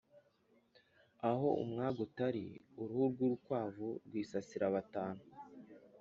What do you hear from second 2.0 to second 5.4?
utari uruhu rw’urukwavu rwisasira batanu.